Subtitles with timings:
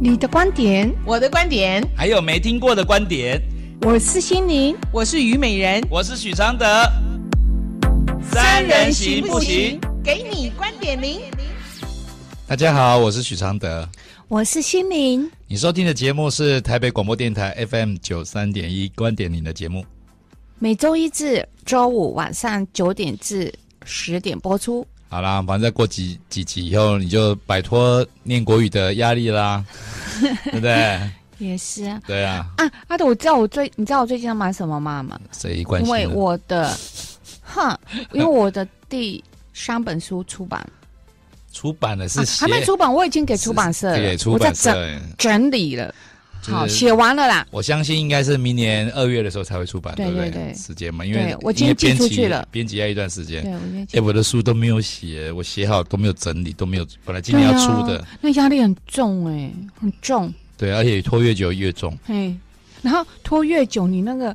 [0.00, 3.42] 你的观点，我的观点，还有没听过的观点。
[3.80, 6.64] 我是心灵，我是虞美人，我是许常德。
[8.22, 9.80] 三人行不行？
[10.04, 11.20] 给你观点零。
[12.46, 13.88] 大家好，我是许常德，
[14.28, 15.28] 我是心灵。
[15.48, 19.84] 你收听的节目是台北广播电台 FM 九三点一观点零的节目，
[20.60, 23.52] 每周一至周五晚上九点至
[23.84, 24.86] 十点播出。
[25.10, 29.64] 好啦，反正再过几几集以后，你就摆脱念国语的压力啦，
[30.20, 31.00] 对不对？
[31.38, 32.00] 也是啊。
[32.06, 32.46] 对啊。
[32.58, 35.06] 啊，阿德，我知道我最，你知道我最近要买什么吗？
[35.32, 35.88] 谁关心？
[35.88, 36.76] 因为我的，
[37.42, 37.78] 哼，
[38.12, 39.22] 因为我的第
[39.54, 40.68] 三本书出版，
[41.52, 44.76] 出版的是、啊、还没出版，我已经给出版社了，给出版社
[45.16, 45.94] 整理了。
[46.48, 47.46] 就是、好，写完了啦。
[47.50, 50.30] 我相信应该是明年二月的时候才会出版，对，对不对？
[50.30, 53.42] 对时间嘛，因为我今天寄出去了，编辑要一段时间。
[53.42, 53.86] 对，我今天。
[53.92, 56.86] 哎，我的书都没有写，我写好都没有整理，都没有。
[57.04, 60.32] 本来今天要出的，啊、那压力很重哎、欸，很重。
[60.56, 61.96] 对，而且拖越久越重。
[62.04, 62.34] 嘿，
[62.82, 64.34] 然后拖越久，你那个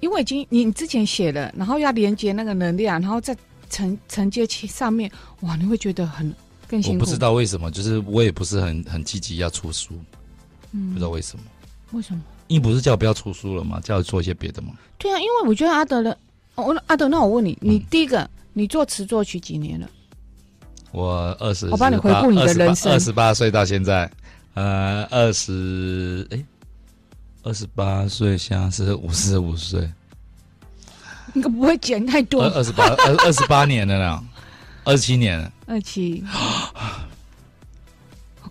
[0.00, 3.36] 因为已经你之前写了，然后要连接那个能量，然后再
[3.68, 6.32] 承承接其上面，哇，你会觉得很
[6.68, 6.98] 更辛苦。
[6.98, 9.94] 我不知道为什么，就是我也不是很很积极要出书，
[10.74, 11.44] 嗯，不知道为什么。
[11.92, 12.20] 为什么？
[12.48, 13.80] 你不是叫我不要出书了吗？
[13.80, 14.72] 叫我做一些别的吗？
[14.98, 16.18] 对啊，因为我觉得阿德的，
[16.56, 19.88] 我、哦、阿德，那我问你，你第一个，嗯、你作词作曲几年了？
[20.90, 24.10] 我二十，我帮你回顾你的人生，二十八岁到现在，
[24.54, 26.44] 呃，二十，哎，
[27.42, 29.90] 二十八岁，现在是五十五岁，
[31.34, 32.44] 应该不会减太多。
[32.44, 34.24] 二十八，二二十八年了呢，
[34.84, 37.08] 二十七年了，二七，好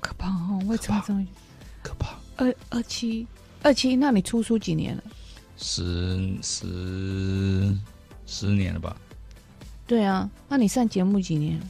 [0.02, 0.60] 可怕哦！
[0.66, 1.24] 为什么这么
[1.84, 2.18] 可怕？
[2.38, 3.28] 二二七
[3.62, 5.04] 二七，那你出书几年了？
[5.58, 7.78] 十十
[8.26, 8.96] 十年了吧？
[9.86, 11.62] 对啊，那你上节目几年？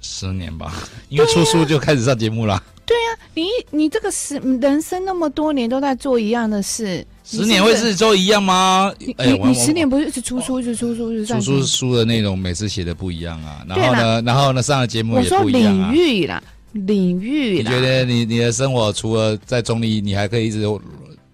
[0.00, 0.74] 十年吧，
[1.08, 2.60] 因为出书就开始上节目了。
[2.86, 8.92] 对呀、啊，你你这个十人生那么多年都在做一样的事，十年会是做一样吗？
[9.16, 15.92] 哎呀，你十年不是一直出书一直出书是出书书的内容每次写的不一样啊，然后呢，然后呢上了节目也不一样啊。
[15.92, 16.42] 领域啦。
[16.74, 20.62] 领域，你觉得你你的生活除了在中立，你还可以一直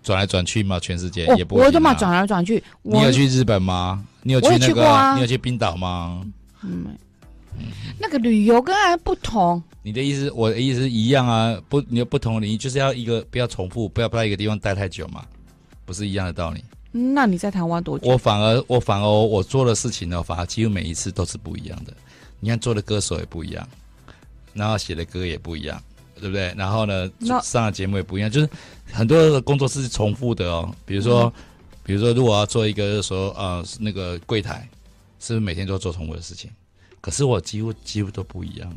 [0.02, 0.78] 转来转去吗？
[0.78, 1.66] 全世界也不会、啊。
[1.66, 2.62] 我都嘛转来转去。
[2.82, 4.04] 你有去日本吗？
[4.22, 4.86] 你有去那个？
[4.86, 6.22] 啊、你有去冰岛吗？
[6.62, 6.86] 嗯，
[7.98, 9.62] 那个旅游跟还不同。
[9.82, 11.58] 你的意思，我的意思一样啊。
[11.70, 15.24] 不，你有不同的领域，就是要一个不要重复，不要不在一个地方待太久嘛，
[15.86, 16.62] 不是一样的道理。
[16.92, 18.10] 那你在台湾多久？
[18.10, 21.94] 我反而我反而我做的事情呢，反而几乎每一次都是不一样的。
[22.40, 23.66] 你看做的歌手也不一样。
[24.54, 25.82] 然后写的歌也不一样，
[26.16, 26.52] 对不对？
[26.56, 27.10] 然后呢，
[27.42, 28.48] 上的节目也不一样，就是
[28.92, 30.74] 很多的工作是重复的哦。
[30.84, 31.32] 比如说，嗯、
[31.84, 34.68] 比如说，如果要做一个说呃那个柜台，
[35.18, 36.50] 是不是每天都做重复的事情？
[37.00, 38.76] 可是我几乎几乎都不一样，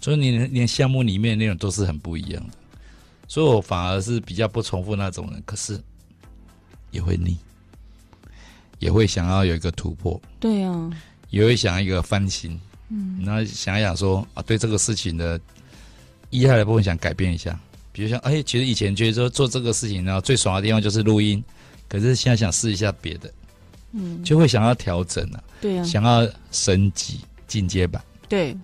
[0.00, 2.54] 所以你连项目里面的内容都是很不一样的。
[3.28, 5.78] 所以我反而是比较不重复那种人，可是
[6.90, 7.36] 也会腻，
[8.78, 10.20] 也会想要有一个突破。
[10.38, 10.90] 对呀、啊，
[11.30, 12.60] 也会想要一个翻新。
[12.94, 15.40] 嗯，然后想一想说啊，对这个事情的
[16.28, 17.58] 厉害的部分想改变一下，
[17.90, 21.42] 比如像哎，其实以前觉得说做这个事情呢，最爽的地方就是录音，
[21.88, 23.32] 可是现在想试一下别的，
[23.92, 28.02] 嗯，就会想要调整了，对啊，想要升级进阶版。
[28.28, 28.54] 对，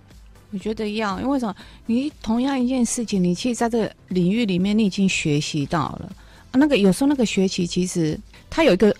[0.51, 1.55] 我觉得要，因为什么？
[1.87, 6.11] 你同样一件事情，你其实在这个领域里面，你已经学习到了
[6.51, 6.53] 啊。
[6.53, 8.19] 那个有时候那个学习其实
[8.49, 8.95] 它有一个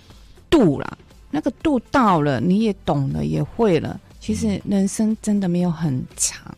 [0.49, 0.97] 度啦，
[1.29, 3.99] 那个度到了，你也懂了，也会了。
[4.29, 6.55] 其实人生真的没有很长，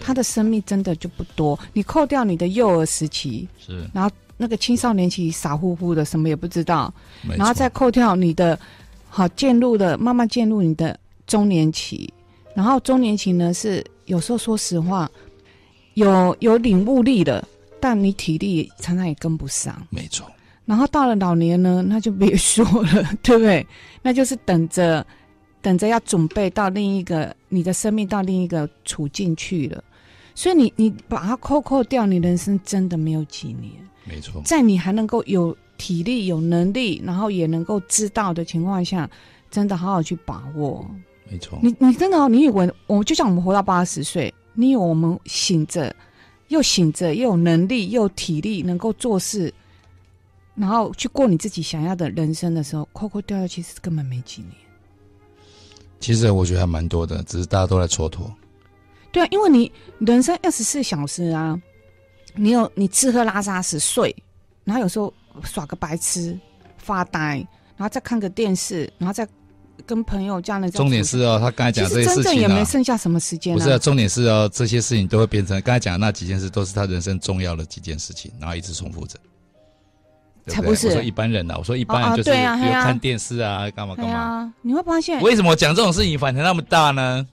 [0.00, 1.56] 他的生命真的就不多。
[1.72, 6.92] 你扣掉你的幼儿时期，是，然后那个青少年期傻乎乎的，什么也不知道，
[7.36, 8.58] 然后再扣掉你的，
[9.08, 12.12] 好渐入的，慢慢渐入你的中年期，
[12.52, 15.08] 然后中年期呢是有时候说实话，
[15.94, 17.46] 有有领悟力的，
[17.78, 20.26] 但你体力常常也跟不上，没错。
[20.64, 23.64] 然后到了老年呢，那就别说了， 对不对？
[24.02, 25.06] 那就是等着。
[25.68, 29.84] 等着要准备到另一个你的生命到另一个处境去了，
[30.34, 33.70] 所以你你把它扣扣掉，你人生真的没有几年。
[34.06, 39.10] 没错，在你还能够有体力、有能力，然后也能够知道的情况下，
[39.50, 40.90] 真的好好去把握。
[41.30, 45.94] 没错，你你真的哦，你以为我就像我们活到八十岁，你以为我们醒着
[46.48, 49.52] 又醒着又有能力又有体力能够做事，
[50.54, 54.52] 然后去过你自己想要的人生的时候，扣扣掉掉，其实根本没几年。
[56.00, 58.30] 其实我觉得还蛮多的，只是大家都在蹉跎。
[59.10, 61.60] 对啊，因为你人生二十四小时啊，
[62.34, 64.16] 你有你吃喝拉撒睡睡，
[64.64, 65.12] 然后有时候
[65.42, 66.38] 耍个白痴
[66.76, 67.36] 发呆，
[67.76, 69.26] 然后再看个电视，然后再
[69.86, 70.70] 跟朋友家人。
[70.70, 73.56] 重点是哦，他刚才讲这些事情、啊、真正也没剩下什么时间、啊。
[73.56, 79.18] 不是、啊，重点是哦，这些事情都会变成刚才讲的那几件事，都是他人生重要的几件事情，然后一直重复着。
[80.48, 80.88] 才不是！
[80.88, 84.52] 我说一般人呐、啊，我说一般人就是比如看电视啊，干嘛干嘛。
[84.62, 87.26] 你会发现，为什么讲这种事情反弹那么大呢？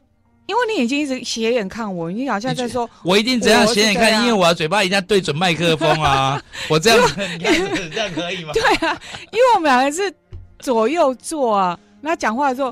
[0.47, 6.39] 因为你眼睛一直斜眼看我，你好像在说，我一定怎样斜眼看，因为我的嘴巴一定要对准麦克风啊。
[6.69, 7.09] 我这样，
[7.39, 8.51] 你看这样可以吗？
[8.53, 9.01] 对啊，
[9.31, 10.13] 因为我们两个是
[10.59, 12.71] 左右坐啊，那讲话的时候，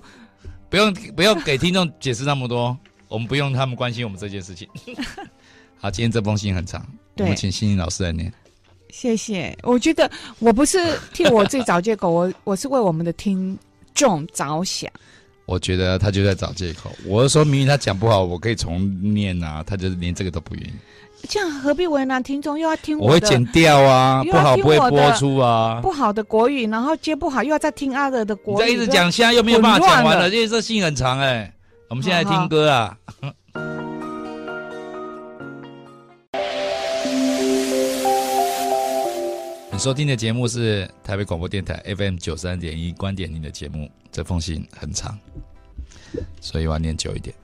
[0.69, 4.67] 不用不用给听众解释那么多，我们不用他们关心我们这件事情。
[5.81, 6.85] 好，今天这封信很长，
[7.17, 8.31] 我们请欣欣老师来念。
[8.93, 10.77] 谢谢，我觉得我不是
[11.15, 13.57] 替我自己找借口，我 我是为我们的听
[13.95, 14.87] 众着想。
[15.47, 16.91] 我觉得他就在找借口。
[17.07, 20.73] 我是说明明他讲不好，我可以重念啊，他就是连这个都不愿意。
[21.27, 22.57] 这样何必为难听众？
[22.57, 25.79] 又要听我，我会剪掉啊，不好不会播出啊。
[25.81, 28.63] 不好的国语，然后接不好又要再听阿德的国语。
[28.63, 31.53] 你再一直讲，现在又没有办法讲完了，因为这信很长哎、欸。
[31.89, 32.95] 我们现在来听歌啊。
[33.07, 33.33] 好好
[39.73, 43.89] 你收听的节目是台北广播电台 FM 九三点一，观点您的节目。
[44.11, 45.17] 这封信很长，
[46.39, 47.35] 所以我要念久一点。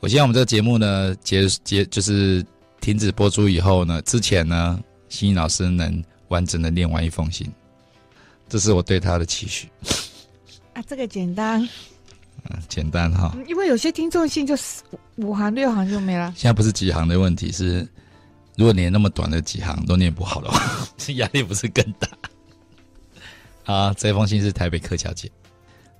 [0.00, 2.44] 我希望我们这个节目呢，结结就是
[2.80, 7.48] 停止播出以后呢，之前呢，欣欣老师能完整的念完一封信，
[8.48, 9.68] 这是我对他的期许。
[10.72, 11.62] 啊，这个简单。
[12.50, 13.32] 嗯，简单哈。
[13.46, 14.82] 因为有些听众信就是
[15.14, 16.34] 五行六行就没了。
[16.36, 17.86] 现在不是几行的问题，是。
[18.56, 20.60] 如果连那么短的几行都念不好的话，
[20.96, 22.08] 这 压力不是更大？
[23.64, 25.30] 好，这封信是台北柯小姐，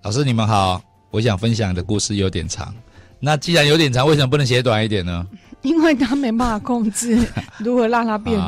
[0.03, 2.75] 老师你们好，我想分享的故事有点长，
[3.21, 5.27] 那既然有点长，为什么不能写短一点呢？
[5.63, 7.19] 因为他没办法控制
[7.59, 8.41] 如何让它变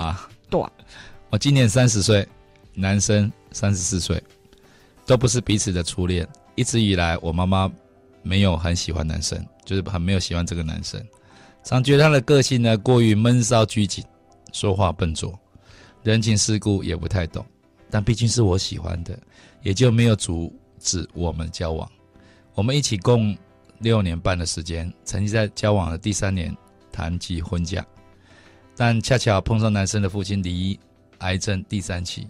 [0.49, 0.65] 短。
[0.65, 0.73] 啊、
[1.31, 2.27] 我今年三十岁，
[2.75, 4.23] 男生三十四岁，
[5.05, 6.27] 都不是彼此的初恋。
[6.55, 7.69] 一直以来，我妈妈
[8.23, 11.05] 没有很喜欢男生，就是很没有喜欢这个男生。
[11.69, 14.03] 常觉得他的个性呢，过于闷骚拘谨，
[14.55, 15.39] 说话笨拙，
[16.03, 17.45] 人情世故也不太懂。
[17.91, 19.19] 但毕竟是我喜欢的，
[19.63, 21.87] 也就没有阻止我们交往。
[22.55, 23.37] 我们一起共
[23.81, 26.57] 六年半的时间，曾经在交往的第三年
[26.91, 27.87] 谈及婚嫁，
[28.75, 30.81] 但恰巧碰上男生的父亲离异
[31.19, 32.27] 癌症第三期，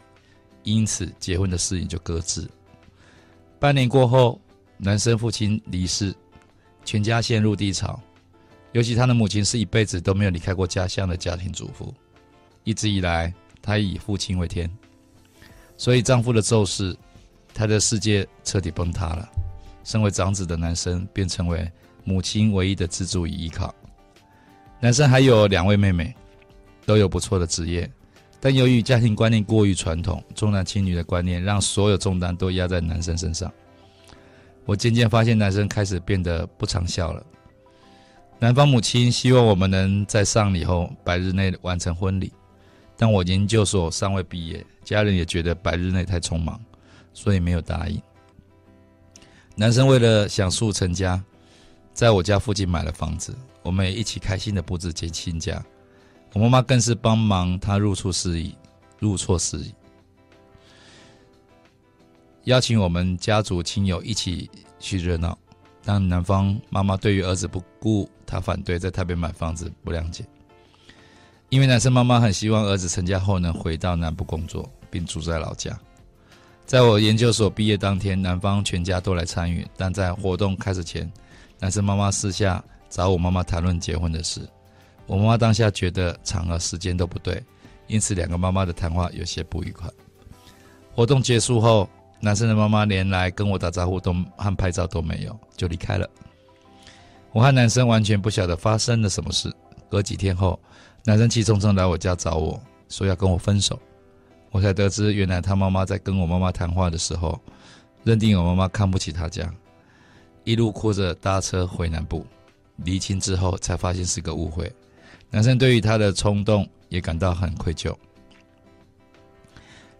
[0.64, 2.44] 因此结婚的事情就搁置。
[3.60, 4.40] 半年过后，
[4.78, 6.12] 男生父亲离世，
[6.84, 8.00] 全家陷入低潮。
[8.72, 11.94] 尤其他的母亲是一辈子都没有离开过家乡的家庭主妇，
[12.64, 13.32] 一直以来
[13.62, 14.70] 她以父亲为天，
[15.76, 16.96] 所以丈夫的骤逝，
[17.54, 19.28] 她的世界彻底崩塌了。
[19.84, 21.70] 身为长子的男生便成为
[22.04, 23.74] 母亲唯一的支柱与依靠。
[24.80, 26.14] 男生还有两位妹妹，
[26.84, 27.90] 都有不错的职业，
[28.38, 33.50] 但由于家庭观念过于传统，重男轻女的观念让所有重担都压在男生身上。
[34.66, 37.24] 我渐渐发现男生开始变得不常笑了。
[38.40, 42.32] 男方母亲希望我们能在丧礼后百日内完成婚礼，
[42.96, 46.60] 但我研究所尚未毕业，家人也觉得百日内太匆忙，
[47.12, 48.00] 所以没有答应。
[49.56, 51.20] 男生为了想速成家，
[51.92, 55.60] 在我家附近买了房子，我们也一起开心的布置接亲家。
[56.32, 58.54] 我妈妈更是帮忙他入厝事宜，
[59.00, 59.74] 入错事宜，
[62.44, 64.48] 邀请我们家族亲友一起
[64.78, 65.36] 去热闹。
[65.82, 70.22] 但男方妈妈对于儿子不顾他反对在台北买房子不谅解，
[71.48, 75.74] 因为男生妈妈很希望儿子成家后能回到南部工作，并住在老家。
[76.66, 81.10] 在我研究所毕业当天，男方全家都来参与，但在活动开始前，
[81.58, 84.46] 男生妈妈私下找我妈妈谈论结婚的事。
[85.06, 87.42] 我妈妈当下觉得场合时间都不对，
[87.86, 89.88] 因此两个妈妈的谈话有些不愉快。
[90.94, 91.88] 活动结束后。
[92.20, 96.10] 男生的妈妈连来跟我打招呼都和拍照都没有，就离开了。
[97.32, 99.52] 我和男生完全不晓得发生了什么事。
[99.90, 100.58] 隔几天后，
[101.04, 103.78] 男生气冲冲来我家找我说要跟我分手，
[104.50, 107.40] 我才得知原来他妈妈在跟我妈妈谈话的时候，
[108.04, 109.52] 认定我妈妈看不起他家，
[110.44, 112.26] 一路哭着搭车回南部。
[112.84, 114.72] 离亲之后才发现是个误会，
[115.30, 117.92] 男生对于他的冲动也感到很愧疚。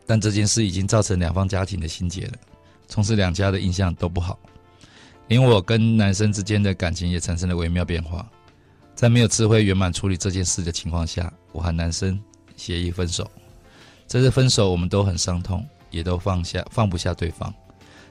[0.06, 2.34] 但这件事已经造成两方家庭的心结了，
[2.86, 4.38] 从此两家的印象都不好，
[5.28, 8.28] 连我跟男生之间的感情也产生了微妙变化。
[8.94, 12.18] 在没有智慧圆满处理这件事的情况下，我和男生
[12.56, 13.30] 协议分手。
[14.08, 17.54] 这次分手我们都很伤痛，也都放下放不下对方，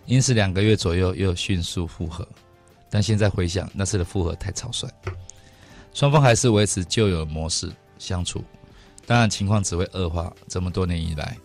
[0.05, 2.25] 因此两个月左右又迅速复合。
[2.89, 4.87] 但现在回想那次的复合太草率，
[5.93, 7.69] 双方还是维持旧有模式
[7.99, 8.41] 相处，
[9.05, 10.31] 当然情况只会恶化。
[10.47, 11.35] 这么多年以来。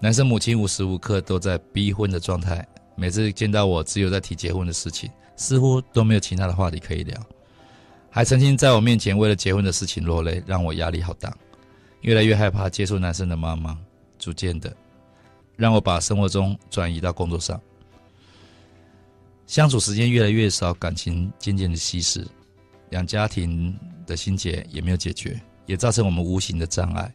[0.00, 7.18] 男生母亲无时无刻都在逼婚的状态，每次见到我，只有在提结婚的事情，似乎都没有其他的话题可以聊。
[8.10, 11.34] 还曾经在我面前为了结婚的事情落泪，让我压力好大，
[12.02, 13.78] 越来越害怕接触男生的妈妈，
[14.18, 14.74] 逐渐的
[15.56, 17.60] 让我把生活中转移到工作上，
[19.46, 22.26] 相处时间越来越少，感情渐渐的稀释，
[22.90, 23.74] 两家庭
[24.06, 27.10] 的心结也没有解决，也造成我们无形的障碍，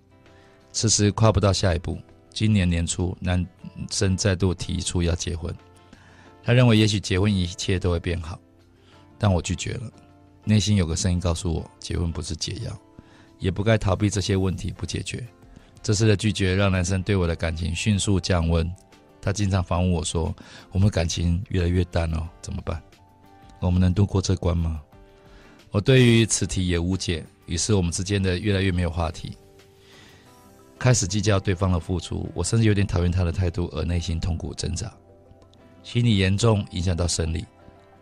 [0.74, 1.98] 迟迟跨不到下一步。
[2.34, 3.46] 今年年初，男
[3.92, 5.56] 生再度提出要结婚，
[6.48, 8.40] 他认为也许结婚一切都会变好，
[9.18, 9.92] 但我拒绝了。
[10.46, 12.72] 内心有个声音告诉我，结婚不是解药，
[13.38, 15.22] 也不该逃避这些问题不解决。
[15.84, 18.66] 这次的拒绝让男生对我的感情迅速降温。
[19.20, 20.34] 他经常反问我说
[20.72, 22.82] ：“我们感情越来越淡哦，怎么办？
[23.60, 24.80] 我们能度过这关吗？”
[25.72, 29.36] 我对于此题也无解，于是我们之间的越来越没有话题，
[30.80, 32.32] 开始计较对方的付出。
[32.34, 34.90] 我甚至有点讨厌他的态度，而内心痛苦挣扎，
[35.88, 37.46] 心理严重影响到生理。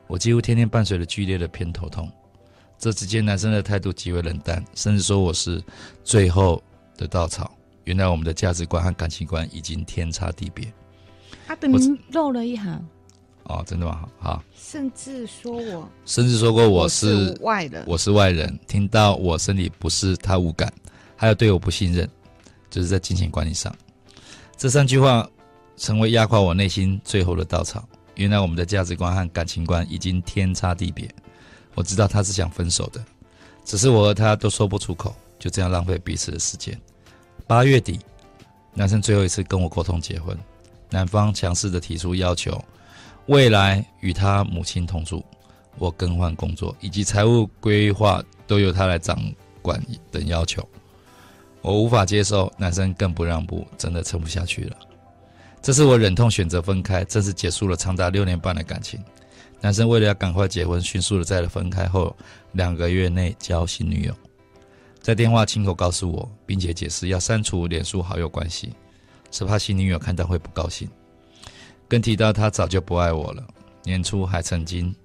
[0.07, 2.11] 我几乎天天伴随着剧烈的偏头痛。
[2.79, 5.63] 这之间，男生的态度极为冷淡，甚至说我是
[6.03, 6.59] 最后
[6.97, 7.55] 的稻草。
[7.83, 10.65] 原来我们的价值观和感情观已经天差地别。
[11.45, 12.83] 他等于漏了一行。
[13.43, 14.09] 哦，真的吗？
[14.17, 14.43] 好。
[14.55, 18.59] 甚至说我，甚至说过我是，我是外人，我是外人。
[18.67, 20.73] 听到我身体不适，他无感，
[21.15, 22.09] 还有对我不信任，
[22.71, 23.71] 就是在金钱管理上。
[24.57, 25.29] 这三句话
[25.77, 27.87] 成为压垮我内心最后的稻草。
[28.15, 31.09] 原来我们的价值观和感情观已经天差地别。
[31.73, 33.03] 我知道他是想分手的，
[33.65, 36.79] 只是我和他都说不出口，就这样浪费彼此的时间。
[37.45, 37.99] 八月底，
[38.73, 40.37] 男生最后一次跟我沟通结婚，
[40.89, 42.63] 男方强势的提出要求，
[43.25, 45.21] 未来与他母亲同住，
[45.77, 49.21] 我更换工作以及财务规划都由他来掌
[49.61, 50.65] 管等要求，
[51.61, 54.77] 我无法接受，男生更不让步，真的撑不下去了。
[55.65, 59.03] 这次我忍痛选择分开，正式结束了长达六年半的感情。
[59.59, 62.15] 男生为了要赶快结婚，迅速的在了分开后
[62.51, 64.13] 两个月内交新女友，
[65.01, 68.73] 在电话亲口告诉我，并且解释要删除脸书好友关系，
[69.31, 70.87] 是怕新女友看到会不高兴。
[71.87, 73.43] 更提到他早就不爱我了，
[73.83, 74.95] 年初还曾经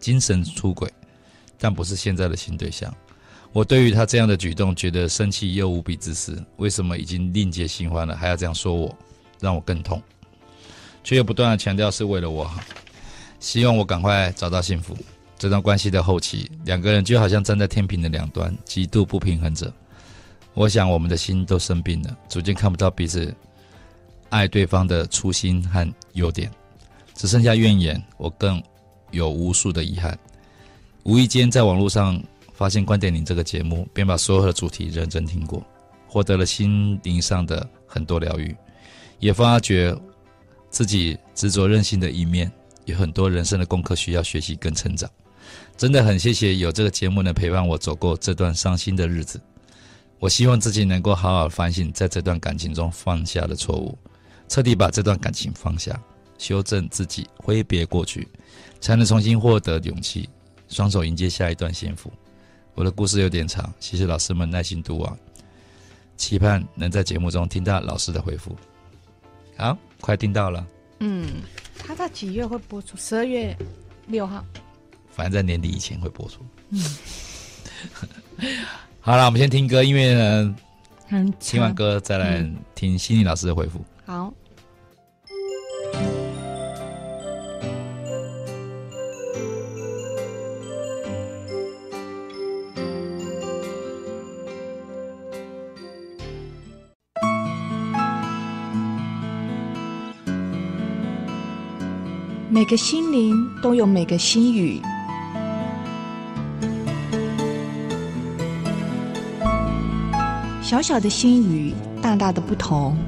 [0.00, 0.92] 精神出轨，
[1.60, 2.92] 但不是现在的新对象。
[3.52, 8.92] 我对于他这样的举动觉得生气又无比自私，为什么已经另结新欢了还要这样说我，
[9.40, 10.02] 让我更痛，
[11.04, 12.60] 却又不断的强调是为了我好。
[13.40, 14.96] 希望我赶快找到幸福。
[15.38, 19.72] 这段关系的后期，两个人就好像站在天平的两端，极度不平衡着。
[20.54, 23.32] 我想我们的心都生病了，逐渐看不到彼此
[24.30, 26.50] 爱对方的初心和优点，
[27.14, 28.02] 只剩下怨言。
[28.16, 28.60] 我更
[29.12, 30.18] 有无数的遗憾。
[31.04, 32.20] 无意间在网络上
[32.52, 35.64] 发现《观点零》这个节目，便把所有的主题认真听过，
[36.08, 38.52] 获得了心灵上的很多疗愈，
[39.18, 39.96] 也发觉
[40.70, 42.50] 自己执着任性的一面。
[42.84, 45.10] 有很多人生的功课需要学习跟成长，
[45.76, 49.38] 真的很谢谢有这个节目能陪伴我走过这段伤心的日子。
[50.18, 53.96] 我希望自己能够好好反省，在这段感情中犯下的错误，
[54.48, 56.00] 彻底把这段感情放下，
[56.38, 58.26] 修正自己，挥别过去，
[58.80, 60.26] 才能重新获得勇气，
[60.68, 62.10] 双手迎接下一段幸福。
[62.74, 65.18] 我的故事有点长，谢谢老师们耐心读完，
[66.16, 68.56] 期盼能在节目中听到老师的回复。
[69.58, 70.64] 好，快听到了。
[71.00, 71.42] 嗯，
[71.76, 72.96] 他在几月会播出？
[72.96, 73.56] 十二月
[74.06, 74.44] 六号，
[75.10, 76.46] 反正在年底以前会播出。
[76.70, 76.80] 嗯，
[79.00, 80.56] 好了，我们先听歌，因为呢，
[81.08, 83.84] 嗯，听完歌再来听心理老师的回复。
[84.06, 84.32] 好。
[102.58, 104.82] 每个心灵都有每个心语，
[110.60, 111.72] 小小的心语，
[112.02, 112.98] 大大的不同。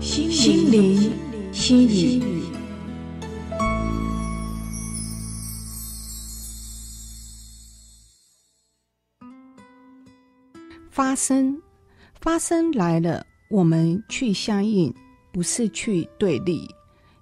[0.00, 1.12] 心灵
[1.52, 2.42] 心语，
[10.90, 11.60] 发生，
[12.18, 13.26] 发生来了。
[13.50, 14.92] 我们去相应，
[15.32, 16.68] 不是去对立，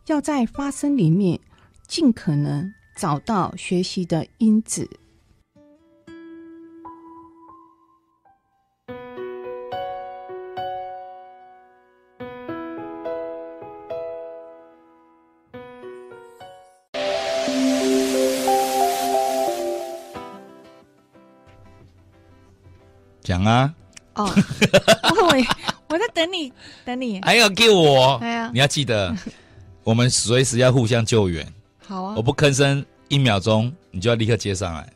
[0.06, 1.38] 要在发生里面
[1.86, 4.88] 尽可能找到学习的因子。
[23.22, 23.72] 讲啊！
[24.14, 24.28] 哦，
[25.30, 25.46] 我以为。
[26.14, 26.52] 等你，
[26.84, 27.20] 等你。
[27.22, 28.16] 还要给我？
[28.16, 29.14] 哎呀，你要记得，
[29.84, 31.46] 我们随时要互相救援。
[31.86, 34.92] 好啊，我不吭声一秒钟，你就要立刻接上来。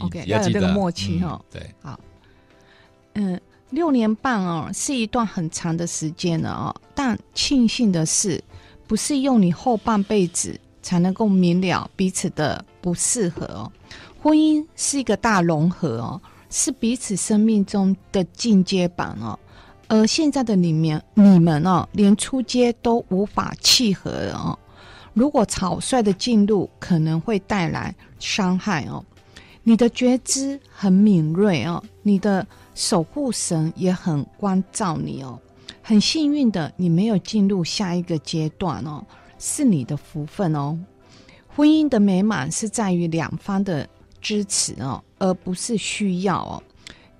[0.00, 1.40] OK，要有这个默契哦。
[1.50, 1.98] 对，好。
[3.14, 3.40] 嗯，
[3.70, 6.74] 六年半哦，是一段很长的时间了哦。
[6.94, 8.42] 但庆幸的是，
[8.86, 13.72] 不是用你后半辈子才能够明了彼此的不适合哦。
[14.22, 19.38] 婚姻是一个大融合哦，是彼此生命中的进阶版哦。
[19.88, 24.58] 而现在的你们，你们哦，连出街都无法契合哦。
[25.14, 29.04] 如果草率的进入，可能会带来伤害哦。
[29.62, 35.38] 你的觉知很敏锐哦，你的守护神也很关照你哦。
[35.82, 39.04] 很幸运的，你没有进入下一个阶段哦，
[39.38, 40.78] 是你的福分哦。
[41.48, 43.88] 婚姻的美满是在于两方的
[44.20, 46.62] 支持哦，而不是需要哦。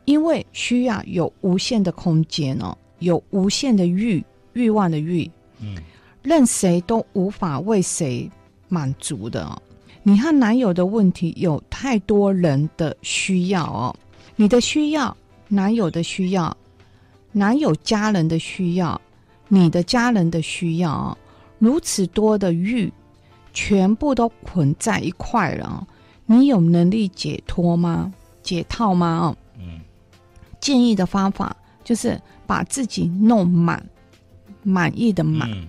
[0.09, 4.25] 因为需要有无限的空间哦，有无限的欲
[4.55, 5.77] 欲望的欲，嗯，
[6.23, 8.27] 任谁都无法为谁
[8.69, 9.61] 满足的哦。
[10.03, 13.95] 你和男友的问题有太多人的需要哦，
[14.35, 15.15] 你的需要，
[15.47, 16.57] 男友的需要，
[17.31, 18.99] 男友家人的需要，
[19.49, 21.19] 你的家人的需要哦，
[21.59, 22.91] 如此多的欲，
[23.53, 25.87] 全部都捆在一块了哦。
[26.25, 28.11] 你有能力解脱吗？
[28.43, 29.19] 解套吗？
[29.19, 29.37] 哦，嗯，
[30.69, 33.83] 建议的方法就是把自己弄满，
[34.63, 35.67] 满意的满，嗯，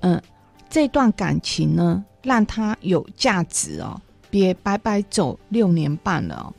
[0.00, 0.22] 呃，
[0.68, 6.52] 这段感情呢，让它有价值哦，别白白走六年半了哦，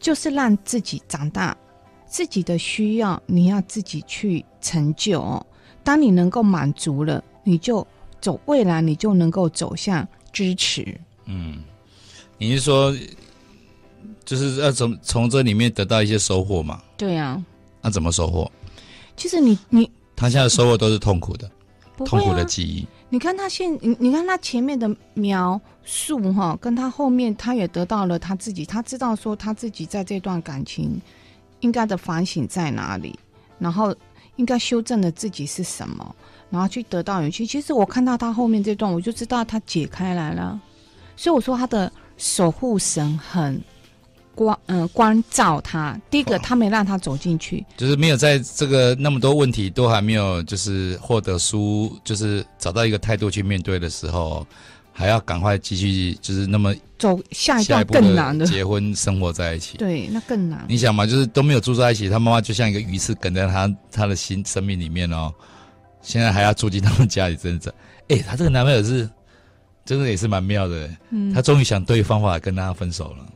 [0.00, 1.56] 就是让自己长大，
[2.08, 5.46] 自己的需要你要自己去成就哦。
[5.84, 7.86] 当你能够满足了，你就
[8.20, 11.00] 走未来，你就能够走向支持。
[11.26, 11.62] 嗯，
[12.36, 12.92] 你是说，
[14.30, 16.80] 就是要从从这里面得到一些收获嘛？
[16.96, 17.42] 对呀。
[17.82, 18.48] 那怎么收获？
[19.16, 22.86] 其实你你他现在收获都是痛苦的，啊、痛苦的记忆。
[23.08, 30.96] 你看他现你你看他前面的描述哈，跟他后面他也得到了他自己，他知道说他自己在这段感情
[31.58, 33.18] 应该的反省在哪里，
[33.58, 33.92] 然后
[34.36, 36.14] 应该修正的自己是什么，
[36.50, 37.44] 然后去得到勇气。
[37.44, 40.60] 其实我看到他后面这段，我就知道他解开来了，
[41.16, 43.60] 所以我说他的守护神很。
[44.34, 45.98] 关嗯，关照他。
[46.10, 54.46] 第一个，他没让他走进去，就是没有在这个那么多问题都还没有，就是获得书，就是找到一个态度去面对的时候，
[54.92, 59.76] 还要赶快继续，就是那么走下一段更难的结婚生活在一起。
[59.78, 60.64] 对，那更难。
[60.68, 65.32] 你想嘛，就是都没有住在一起，他妈妈就像一个鱼刺梗在他他的心生命里面哦。
[66.02, 67.74] 现在还要住进他们家里，真的，
[68.08, 69.08] 哎，他这个男朋友是。
[69.84, 73.26] 真的也是蛮妙的，嗯，他终于想对方法跟他分手了。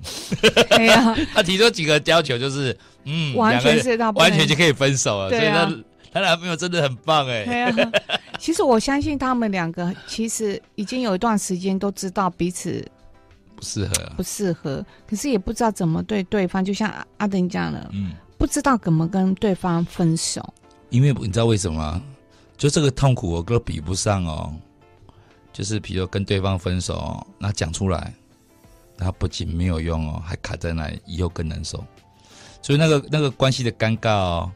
[0.70, 5.30] 对呀， 他提出几个要求，就是嗯，完全是他完全就可以分手了。
[5.30, 7.44] 对啊，所以他他男朋友真的很棒哎。
[7.44, 7.90] 对啊，
[8.38, 12.86] 其实我相信他们两个其实已经有一段时间都知道彼此
[13.56, 16.64] 不适合，不适合，可是也不知道怎么对对方。
[16.64, 20.54] 就像阿登讲了，嗯，不知道怎么跟对方分手。
[20.90, 22.02] 因为你知道为什么吗？
[22.56, 24.54] 就这个痛苦，我都比不上哦。
[25.54, 28.12] 就是比如跟对方分手，那讲出来，
[28.98, 31.82] 他不仅没有用哦，还卡在那里，以后更难受。
[32.60, 34.50] 所以那个那个关系的尴尬哦，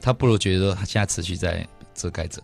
[0.00, 2.40] 他不如觉得说他现在持续在遮盖着。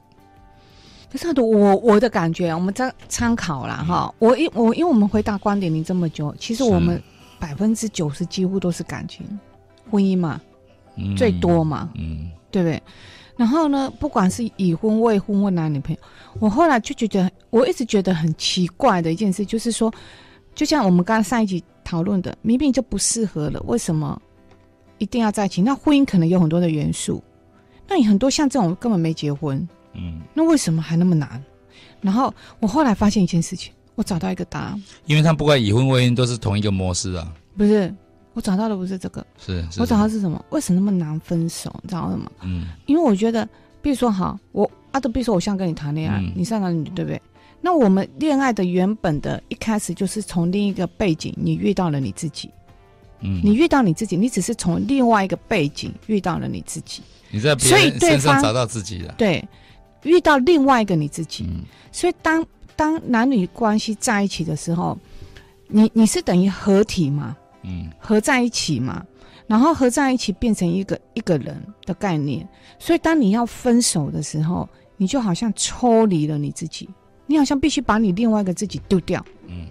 [1.12, 4.12] 可是我我的感觉，我们在参考啦哈。
[4.18, 7.02] 我因我因为我们回答观点你这么久，其实我们
[7.38, 9.24] 百分之九十几乎都是感情
[9.88, 10.40] 婚姻嘛，
[10.96, 12.82] 嗯、最多嘛，嗯，对不对？
[13.40, 16.00] 然后呢，不管是已婚、未婚或男女朋友，
[16.40, 19.90] 我后来就觉得，我一直觉得很奇怪的一件事，就是说，
[20.54, 24.20] 就像我们刚刚上一集讨论的，明明就不适合了，为什么
[24.98, 25.62] 一定要在一起？
[25.62, 27.24] 那婚姻可能有很多的元素，
[27.88, 31.42] 那你很多像这种根本没结婚，嗯，那为什么还那么难？
[32.02, 37.90] 然后我后来发现一件事情，我找到一个答案，因为他不管已婚未婚都是同一个模式啊，不是。
[38.32, 40.42] 我找到的不是这个，是，是我找到是什么？
[40.50, 41.74] 为什么那么难分手？
[41.82, 42.30] 你知道吗？
[42.42, 43.48] 嗯，因为我觉得，
[43.82, 47.20] 比如说，好，我啊，都比如说，我想跟你谈恋爱，嗯、你上哪里，对不对？
[47.60, 52.48] 那我们恋爱的原本的一开始就是从另一个背景，你遇到了你自己，
[53.20, 59.46] 嗯，你遇到你自己，你只是从另外一个背景遇到了你自己，你在别人身上找到自己了，对，
[60.04, 64.96] 遇到另外一个你自己，嗯、所以当当男女关系在一起的时候，
[65.66, 67.36] 你你是等于合体吗？
[67.62, 69.04] 嗯，合在一起嘛，
[69.46, 72.48] 然后合在一起变成一个一个人的概念。
[72.78, 76.88] 所以当你要分手的时候，你就好像抽离了你自己，
[77.26, 79.24] 你好像必须把你另外一个自己丢掉。
[79.46, 79.66] 嗯，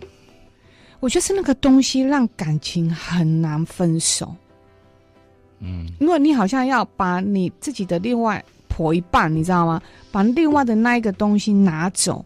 [1.00, 4.36] 我觉得是那个东西让感情很难分手。
[5.60, 9.82] 嗯，因为你好像要把你自己的另外婆一半，你知道吗？
[10.12, 12.24] 把另外的那一个东西拿走，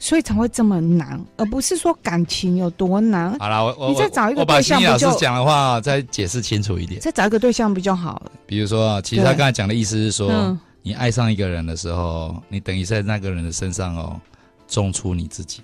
[0.00, 3.38] 所以才会这么难，而不是说感情有多难。
[3.38, 6.98] 好了，我我你再找一个对象老师讲的话再解释清楚一点。
[7.00, 8.20] 再找一个对象比较好。
[8.46, 14.18] 比如说，其实他刚才讲的意思是说，嗯你爱上一个人的时候，你等于在那个人的身上哦，
[14.66, 15.60] 种出你自己。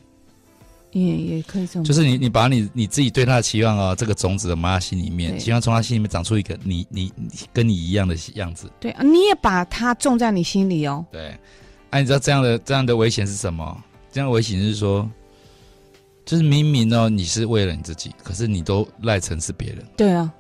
[0.93, 8.71] 也也可以这么，就是你，你把你你自己对他的期望哦，这个种子埋在心里面，对希望从他心里面长出一个你你你跟你一样的样子。
[8.79, 11.05] 对啊，你也把它种在你心里哦。
[11.11, 11.29] 对，
[11.91, 13.85] 哎、啊，你知道这样的这样的危险是什么？
[14.17, 15.07] 这样的危险是说，
[16.25, 19.85] 就是明明哦，你是为了你自己，可是你都赖成是别人。
[19.95, 20.33] 对啊，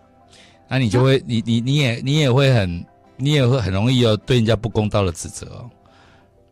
[0.67, 2.83] 那、啊、你就会，你你你也你也会很，
[3.19, 5.69] 你也会很容易哦，对人家不公道的指责哦。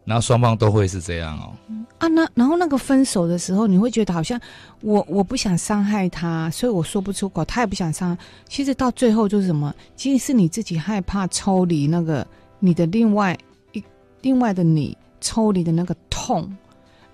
[0.05, 1.55] 然后双方都会是这样哦。
[1.97, 4.39] 啊，那然后那个分手的时候，你会觉得好像
[4.83, 8.23] 我我不想伤害他，所以我说不出口，他也不想伤害。
[8.47, 9.75] 其实到最后就是什么？
[9.97, 12.27] 其实是你自己害怕抽离那个
[12.59, 13.35] 你的另外
[13.73, 13.83] 一
[14.21, 16.55] 另外的你抽离的那个痛，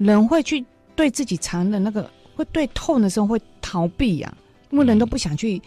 [0.00, 0.64] 人会去
[0.96, 4.34] 对自己残忍，那个会对痛的时候会逃避呀、啊，
[4.70, 5.62] 因为人都不想去。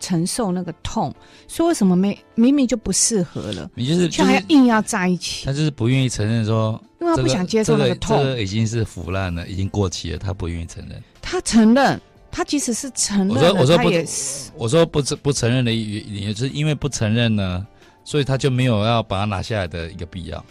[0.00, 1.12] 承受那个痛，
[1.48, 5.44] 说为什么没明明就不适合了，你就是却还硬要在一起？
[5.44, 11.02] 他就是不愿意承认说，因为他不想接受那个痛，这已经是腐烂了，已经过期了，他不愿意承认。
[11.20, 17.66] 他承认，他即使是承认，我说我说不，是我说不不承认的原因，就是因为不承认呢，
[18.04, 20.44] 所以他就没有要把它拿下来的一个必要。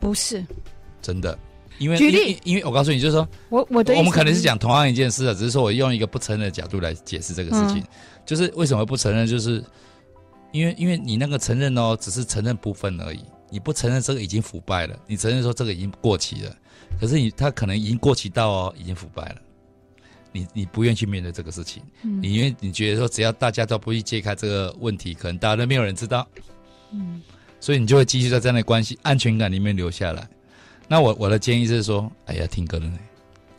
[0.00, 0.44] 不是，
[1.00, 1.38] 真的。
[1.78, 7.78] 因为举例因为，我告诉你，就是说，我我的我们可能是讲同样一件事啊，只是说我用一个不承认的角度来解释这个事情。
[7.78, 7.88] 嗯、
[8.24, 9.26] 就是为什么不承认？
[9.26, 9.62] 就是
[10.52, 13.20] 因为因为你那个承认哦，只是承认部分而已。
[13.50, 16.56] 你不承认这个已经腐败了，你承认说这个已经过期了，
[16.98, 19.36] 可是你他可能已经过期到哦，已经腐败了。
[20.32, 26.26] 你你不愿意去面对这个事情，嗯、你因为你觉得说只要大家都不去揭开这个问题，可能大家都没有人知道，
[26.92, 27.20] 嗯，
[27.60, 30.26] 所以你就会继续在这样的关系安全感里面留下来。
[30.92, 32.98] 那我我的建议是说，哎呀，听歌的呢。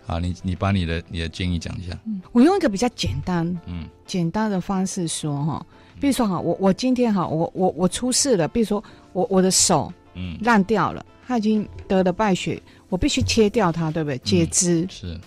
[0.05, 1.97] 好，你你把你的你的建议讲一下。
[2.05, 5.65] 嗯，我用一个比较简单，嗯，简单的方式说哈，
[5.99, 14.17] 比如说哈，我我今天哈，我我我出事了，比如说我我的手嗯烂掉了，它已经得了败血，我必须切掉它，对不对？
[14.19, 15.19] 截肢，嗯，是，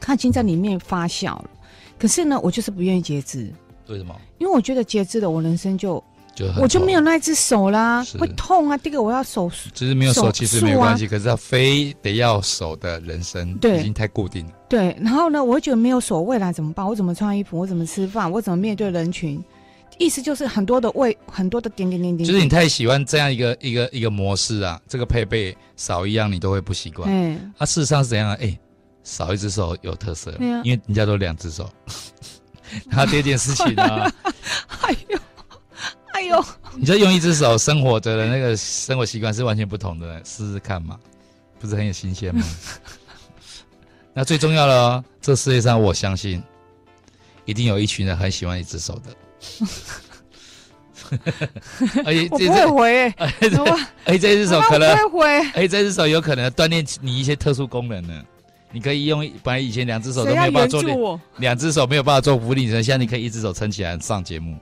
[0.00, 1.50] 它已经在里面发酵了。
[1.96, 3.48] 可是呢，我就是不愿意截肢。
[3.86, 4.20] 为什么？
[4.38, 6.02] 因为我觉得截肢了，我人生就。
[6.60, 8.76] 我就没有那只手啦，会痛啊！
[8.78, 14.52] 第一个我要手，其实没有手其实没有关系，可是他非得要手的人生，对，已经太固定了。
[14.68, 16.86] 对，然后呢，我会觉得没有手，未来怎么办？
[16.86, 17.58] 我怎么穿衣服？
[17.58, 18.30] 我怎么吃饭？
[18.30, 19.42] 我怎么面对人群？
[19.98, 22.26] 意思就是很多的为很多的点点点点。
[22.26, 27.06] 就是你太喜欢这样一个一个一个模式啊，这个配备少一样你都会不习惯。
[27.12, 28.36] 嗯，啊，事实上是怎样啊？
[28.40, 28.58] 哎，
[29.02, 31.68] 少一只手有特色，因为人家都两只手。
[32.88, 34.10] 然后第二件事情呢？
[34.82, 35.18] 哎呦。
[36.20, 36.44] 哎呦，
[36.76, 40.98] 你就用一只手生活着的那个生活习惯是完全不同的，试试看嘛，
[41.58, 42.44] 不是很有新鲜吗？
[44.12, 46.42] 那最重要的哦，这世界上我相信，
[47.46, 49.16] 一定有一群人很喜欢一只手的。
[52.04, 53.10] 而且这只我不会回，
[54.04, 54.90] 哎，这只手可能
[55.54, 58.22] 哎，这只手有可能锻炼你一些特殊功能呢。
[58.72, 64.56] 你可以用，本来以前两只手都没有办法做，两只手没有办法做伏地挺身，现在你可以一只手撑起来上节目。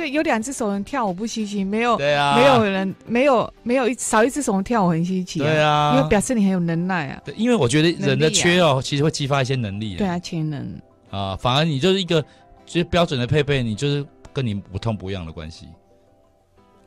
[0.00, 7.20] 所以有两只手能跳舞不稀奇，没有，对啊，没有人没有没有一少一只手能跳舞很稀奇，啊，对啊，因为表示你很有能耐啊。
[7.22, 9.96] 对，因为我觉得人的缺哦，啊、其实会激发一些能力。
[9.96, 12.22] 对啊，潜能啊，反而你就是一个
[12.64, 15.68] 就是标准的配备，你就是跟你不痛不痒的关系，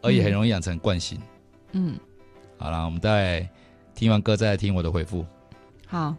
[0.02, 1.20] 而且很容易养成惯性。
[1.74, 1.96] 嗯，
[2.58, 3.48] 好了，我们再
[3.94, 5.24] 听完歌再来听我的回复。
[5.86, 6.16] 好。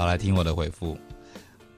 [0.00, 0.96] 好，来听我的回复。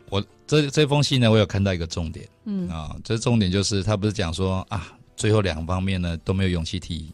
[0.08, 7.12] 我这这封信呢，我有看到一个重点，嗯啊，这重点就是他不是讲说啊，最后两方面呢都没有勇气提，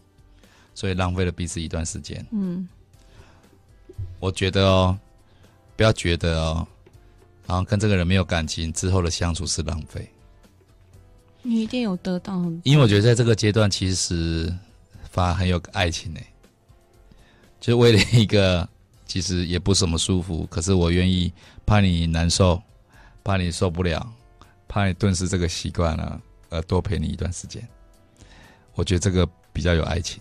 [0.74, 2.22] 所以浪费了彼此一段时间。
[2.30, 2.68] 嗯，
[4.20, 4.98] 我觉得哦，
[5.76, 6.68] 不要觉得哦，
[7.46, 10.06] 然后跟这个人没有感情之后的相处是浪费。
[11.40, 14.54] 你一定有得到，因为我觉得在这个阶段其实
[15.10, 16.20] 反而很有爱情呢，
[17.58, 18.68] 就是为了一个。
[19.08, 21.32] 其实也不怎么舒服，可是我愿意，
[21.66, 22.62] 怕你难受，
[23.24, 24.06] 怕你受不了，
[24.68, 27.66] 怕你顿时这个习惯了，呃，多陪你一段时间。
[28.74, 30.20] 我觉得这个比较有爱情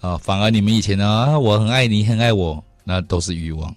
[0.00, 3.72] 啊，反而你们以前呢，啊，我很爱你，很爱我，那都是欲望，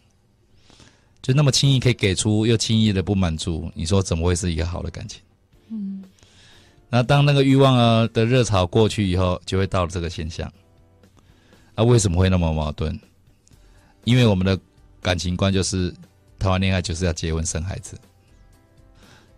[1.21, 5.21] 就那么轻易可以给出，又轻易的不满足，你说怎么会是一个好的感情？
[5.69, 6.03] 嗯，
[6.89, 10.51] 那当那个欲望啊的热潮过去以后，就会到了这个现象。
[11.75, 12.99] 啊，为什么会那么矛盾？
[14.07, 14.57] 因为我们的
[15.01, 15.93] 感情观就是
[16.39, 17.99] 谈完恋爱就是要结婚生孩子。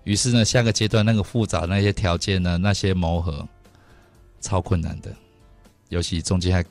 [0.04, 3.44] 于是呢，下个阶段那个复杂那些条件呢，那些磨合
[4.40, 5.12] 超困难的，
[5.90, 6.64] 尤其中间还，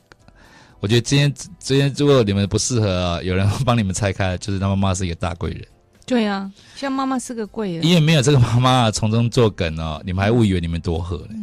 [0.79, 5.67] 我觉得今天今天如果你们不适合啊，有人帮你们拆开，就是他妈妈是一个大贵人。
[6.05, 11.35] 对啊，像妈妈是个贵人，因为没有这个妈妈从中作梗哦，你们还误以为你们多合呢。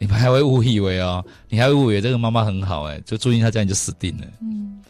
[0.00, 4.26] 你们还会误以为哦，你还会误以为这个妈妈很好哎，就注意他这样就死定了。
[4.42, 4.80] 嗯，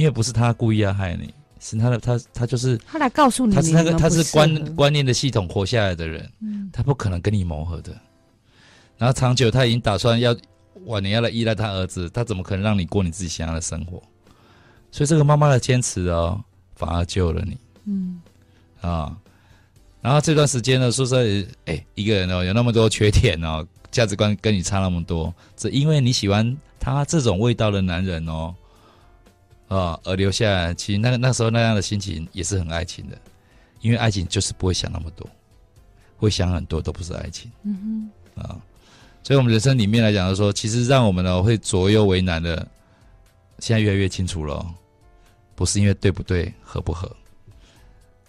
[0.00, 1.32] 因为不是他故意要害你。
[1.62, 7.94] 是他的，他他就是他来告诉你，他是那个他是观观念的系统活下来的人，嗯，他不可能跟你磨合的。
[8.96, 10.34] 然后长久他已经打算要
[10.86, 14.02] 晚年要来依赖他儿子，他怎么可能让你过你自己想要的生活？
[14.90, 16.42] 所以这个妈妈的坚持哦，
[16.74, 18.22] 反而救了你，嗯
[18.80, 19.14] 啊。
[20.00, 21.18] 然后这段时间呢，说说
[21.66, 28.54] 哎，一个人哦有那么多缺点哦，价值观跟你差那么多，只因为你喜欢他这种味道的男人哦。
[29.70, 33.16] 啊、哦，而留下来，其实那个那时候那样的心情也是很爱情的，
[33.80, 35.24] 因为爱情就是不会想那么多，
[36.16, 37.48] 会想很多都不是爱情。
[37.62, 38.60] 嗯哼，啊、哦，
[39.22, 42.66] 所以我们人生里面来讲，说其实让我们呢会左右为难的，
[43.60, 44.66] 现在越来越清楚了，
[45.54, 47.08] 不是因为对不对合不合，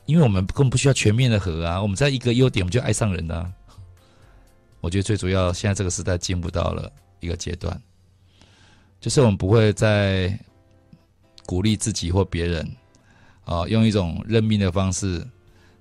[0.05, 3.51] 因为我们根本不需要全面的合啊，我们在一个优点我们就爱上人了、啊。
[4.79, 7.81] 我觉得最主要现在这个时代进步到了一个阶段，
[8.99, 10.37] 就是我们不会再。
[11.45, 12.71] 鼓励自己或别人，
[13.45, 15.25] 啊，用一种认命的方式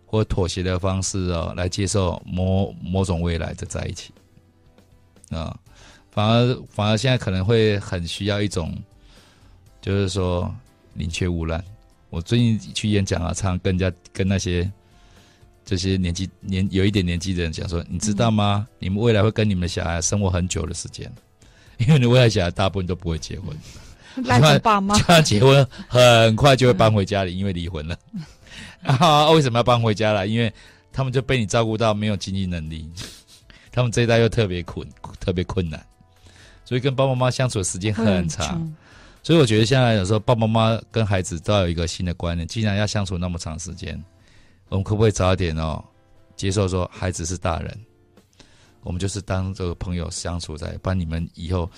[0.06, 4.12] 或妥协的方式啊，来接受某某种未来的在一起，
[5.30, 5.56] 啊，
[6.10, 8.76] 反而反而现在可能会很需要一种，
[9.80, 10.52] 就是说
[10.94, 11.64] 宁缺毋滥。
[12.08, 14.68] 我最近去演讲啊，常常跟人家跟那些
[15.64, 18.66] 这些年纪年有一点年纪的人讲说，你知道吗？
[18.80, 21.08] 你们未来会跟你们的小孩生活很久的时间，
[21.78, 23.56] 因为你未来小孩大部分都不会结婚。
[24.24, 27.96] 赖着爸妈，他结婚很快就会搬回家里，因为离婚了。
[28.82, 30.26] 啊，为什么要搬回家了？
[30.26, 30.52] 因为
[30.92, 32.90] 他们就被你照顾到没有经济能力，
[33.70, 34.88] 他们这一代又特别困，
[35.20, 35.80] 特别困难，
[36.64, 38.74] 所以跟爸爸妈妈相处的时间很长。
[39.22, 44.02] 所以我觉得现在有时候爸爸妈妈跟孩子都要有一个新的观念，既然要相处那么长时间，
[44.70, 45.84] 我们可不可以早一点哦，
[46.36, 47.78] 接受说孩子是大人，
[48.82, 51.70] 我们就是当这个朋友相处在，不然你们以后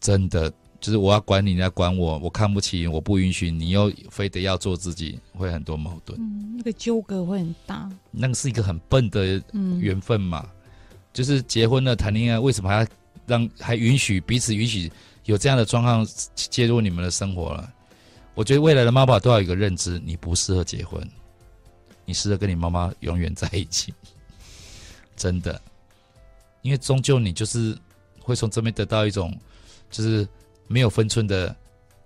[0.00, 0.52] 真的。
[0.84, 6.20] 就是我要管你，你要管我，我看不起，我不允许，你又非得要做自己，会很多矛盾。
[6.20, 7.90] 嗯，那个纠葛会很大。
[8.10, 9.42] 那个是一个很笨的
[9.80, 10.50] 缘分嘛，嗯、
[11.14, 12.86] 就是结婚了谈恋爱，为什么还要
[13.24, 14.92] 让还允许彼此允许
[15.24, 17.72] 有这样的状况介入你们的生活了？
[18.34, 21.02] 我觉得未来的妈妈都要有一个认知，你不适合结婚，
[22.04, 23.94] 你适合跟你妈妈永远在一起，
[25.16, 25.58] 真的，
[26.60, 27.74] 因为终究你就是
[28.20, 29.34] 会从这边得到一种，
[29.90, 30.28] 就是。
[30.66, 31.54] 没有分寸的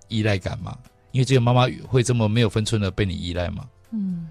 [0.09, 0.77] 依赖感嘛？
[1.13, 3.69] 因为只有妈妈会这么没有分寸的被你依赖嘛？
[3.91, 4.29] 嗯，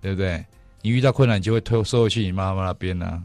[0.00, 0.44] 对不对？
[0.82, 3.24] 你遇到困难，你就会推收回去你妈妈那边呢、啊？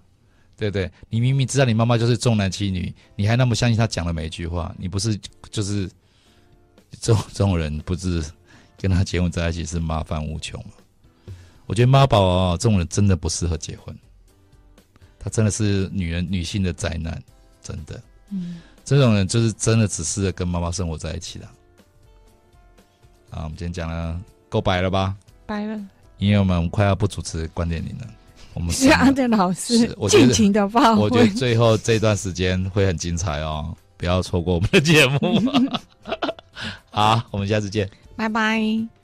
[0.55, 0.89] 对不对？
[1.09, 5.89] 你明明知道你妈妈就是重男轻女，你还那么相信她讲的每一句话，你不是就是
[7.01, 8.23] 这种这种人，不是
[8.77, 10.71] 跟她结婚在一起是麻烦无穷吗？
[11.65, 13.95] 我觉得妈宝啊，这种人真的不适合结婚，
[15.17, 17.21] 她真的是女人女性的灾难，
[17.63, 18.01] 真的。
[18.29, 18.61] 嗯。
[18.83, 21.45] 这种人就是真的只适合跟妈妈生活在一起的。
[23.29, 25.15] 啊，我们今天讲了够白了吧？
[25.45, 25.79] 白了。
[26.17, 28.07] 因为我们快要不主持观点零了，
[28.53, 31.01] 我们是安德老师尽情的发挥。
[31.01, 35.41] 我觉得最后这段时间会很精彩哦，不要错过我们的节目。
[36.91, 39.00] 好，我们下次见，拜拜。